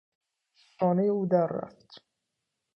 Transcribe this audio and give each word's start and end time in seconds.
شانهی 0.71 1.07
او 1.09 1.25
در 1.25 1.47
رفت. 1.47 2.01